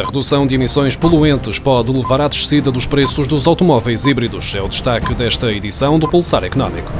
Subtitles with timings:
[0.00, 4.54] A redução de emissões poluentes pode levar à descida dos preços dos automóveis híbridos.
[4.54, 6.90] É o destaque desta edição do Pulsar Económico.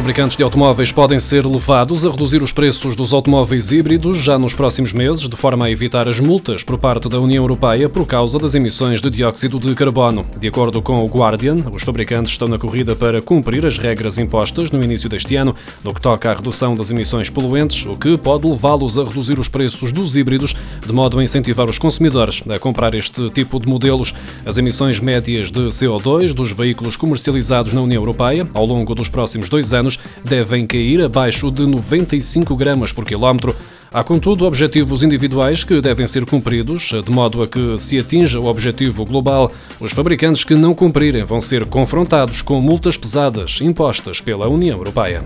[0.00, 4.54] Fabricantes de automóveis podem ser levados a reduzir os preços dos automóveis híbridos já nos
[4.54, 8.38] próximos meses, de forma a evitar as multas por parte da União Europeia por causa
[8.38, 10.24] das emissões de dióxido de carbono.
[10.38, 14.70] De acordo com o Guardian, os fabricantes estão na corrida para cumprir as regras impostas
[14.70, 18.48] no início deste ano, no que toca à redução das emissões poluentes, o que pode
[18.48, 22.94] levá-los a reduzir os preços dos híbridos, de modo a incentivar os consumidores a comprar
[22.94, 24.14] este tipo de modelos.
[24.46, 29.50] As emissões médias de CO2 dos veículos comercializados na União Europeia, ao longo dos próximos
[29.50, 33.56] dois anos, anos devem cair abaixo de 95 gramas por quilómetro.
[33.92, 38.46] Há, contudo, objetivos individuais que devem ser cumpridos, de modo a que se atinja o
[38.46, 39.50] objetivo global.
[39.80, 45.24] Os fabricantes que não cumprirem vão ser confrontados com multas pesadas impostas pela União Europeia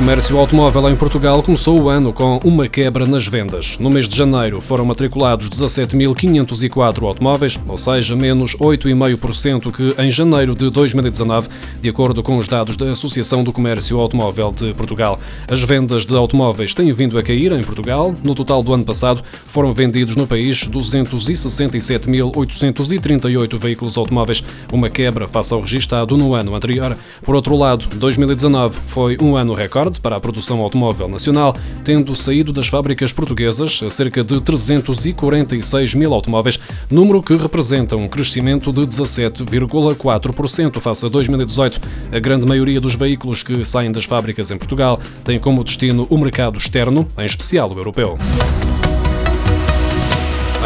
[0.00, 3.76] comércio automóvel em Portugal começou o ano com uma quebra nas vendas.
[3.78, 10.54] No mês de janeiro foram matriculados 17.504 automóveis, ou seja, menos 8,5% que em janeiro
[10.54, 11.50] de 2019,
[11.82, 15.20] de acordo com os dados da Associação do Comércio Automóvel de Portugal.
[15.46, 18.14] As vendas de automóveis têm vindo a cair em Portugal.
[18.24, 25.52] No total do ano passado foram vendidos no país 267.838 veículos automóveis, uma quebra face
[25.52, 26.96] ao registado no ano anterior.
[27.22, 32.14] Por outro lado, 2019 foi um ano recorde recorde para a produção automóvel nacional, tendo
[32.14, 36.60] saído das fábricas portuguesas cerca de 346 mil automóveis,
[36.90, 41.80] número que representa um crescimento de 17,4% face a 2018.
[42.12, 46.18] A grande maioria dos veículos que saem das fábricas em Portugal tem como destino o
[46.18, 48.16] mercado externo, em especial o europeu.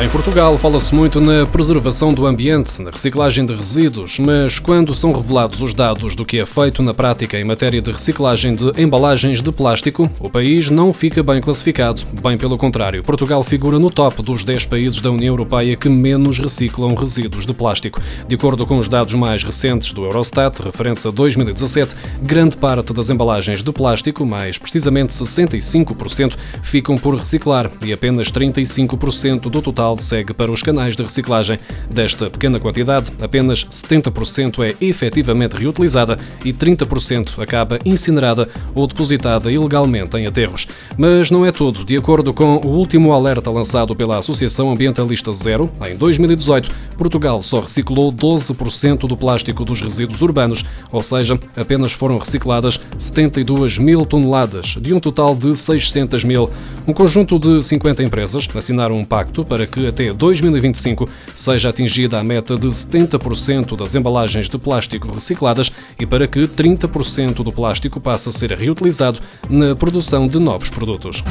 [0.05, 5.15] Em Portugal fala-se muito na preservação do ambiente, na reciclagem de resíduos, mas quando são
[5.15, 9.41] revelados os dados do que é feito na prática em matéria de reciclagem de embalagens
[9.41, 12.03] de plástico, o país não fica bem classificado.
[12.23, 16.39] Bem pelo contrário, Portugal figura no top dos 10 países da União Europeia que menos
[16.39, 17.99] reciclam resíduos de plástico.
[18.29, 23.09] De acordo com os dados mais recentes do Eurostat, referentes a 2017, grande parte das
[23.09, 29.99] embalagens de plástico, mais precisamente 65%, ficam por reciclar e apenas 35% do total total
[29.99, 31.59] segue para os canais de reciclagem.
[31.91, 40.17] Desta pequena quantidade, apenas 70% é efetivamente reutilizada e 30% acaba incinerada ou depositada ilegalmente
[40.17, 40.67] em aterros.
[40.97, 41.85] Mas não é tudo.
[41.85, 47.61] De acordo com o último alerta lançado pela Associação Ambientalista Zero, em 2018, Portugal só
[47.61, 54.77] reciclou 12% do plástico dos resíduos urbanos, ou seja, apenas foram recicladas 72 mil toneladas,
[54.81, 56.51] de um total de 600 mil.
[56.87, 62.25] Um conjunto de 50 empresas assinaram um pacto para que até 2025 seja atingida a
[62.25, 68.29] meta de 70% das embalagens de plástico recicladas e para que 30% do plástico passe
[68.29, 71.23] a ser reutilizado na produção de novos produtos.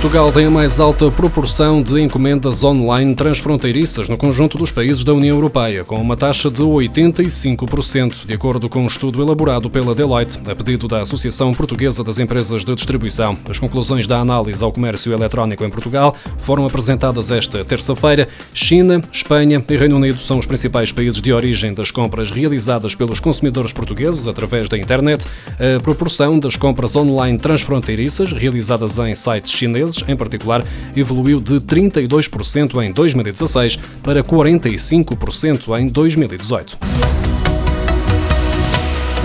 [0.00, 5.12] Portugal tem a mais alta proporção de encomendas online transfronteiriças no conjunto dos países da
[5.12, 10.38] União Europeia, com uma taxa de 85%, de acordo com um estudo elaborado pela Deloitte,
[10.48, 13.36] a pedido da Associação Portuguesa das Empresas de Distribuição.
[13.50, 18.28] As conclusões da análise ao comércio eletrónico em Portugal foram apresentadas esta terça-feira.
[18.54, 23.18] China, Espanha e Reino Unido são os principais países de origem das compras realizadas pelos
[23.18, 25.26] consumidores portugueses através da internet.
[25.58, 30.64] A proporção das compras online transfronteiriças realizadas em sites chineses em particular,
[30.96, 36.78] evoluiu de 32% em 2016 para 45% em 2018.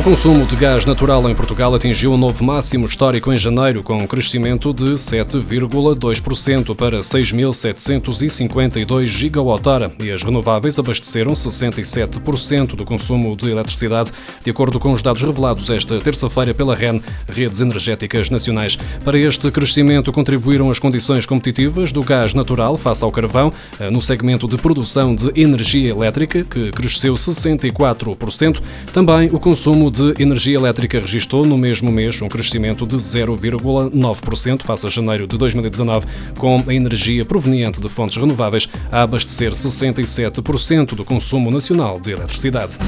[0.03, 3.95] O consumo de gás natural em Portugal atingiu um novo máximo histórico em janeiro, com
[3.95, 13.49] um crescimento de 7,2% para 6.752 gigawatt-hora e as renováveis abasteceram 67% do consumo de
[13.49, 14.11] eletricidade,
[14.43, 16.99] de acordo com os dados revelados esta terça-feira pela REN,
[17.29, 18.77] Redes Energéticas Nacionais.
[19.05, 24.01] Para este crescimento contribuíram as condições competitivas do gás natural face ao carvão, eh, no
[24.01, 28.61] segmento de produção de energia elétrica, que cresceu 64%,
[28.91, 34.87] também o consumo de energia elétrica registrou no mesmo mês um crescimento de 0,9% face
[34.87, 41.05] a janeiro de 2019, com a energia proveniente de fontes renováveis a abastecer 67% do
[41.05, 42.79] consumo nacional de eletricidade.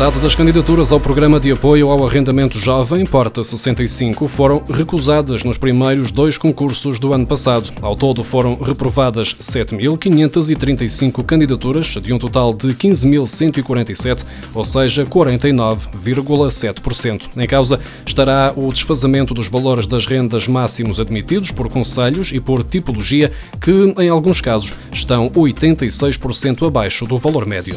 [0.00, 5.58] Metade das candidaturas ao Programa de Apoio ao Arrendamento Jovem, Porta 65, foram recusadas nos
[5.58, 7.70] primeiros dois concursos do ano passado.
[7.82, 14.24] Ao todo foram reprovadas 7.535 candidaturas, de um total de 15.147,
[14.54, 17.28] ou seja, 49,7%.
[17.36, 22.64] Em causa estará o desfazamento dos valores das rendas máximos admitidos por conselhos e por
[22.64, 23.30] tipologia,
[23.60, 27.76] que, em alguns casos, estão 86% abaixo do valor médio.